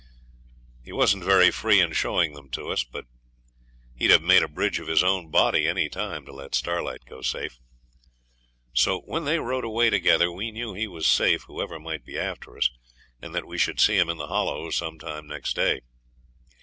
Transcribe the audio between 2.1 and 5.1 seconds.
them to us, but he'd have made a bridge of his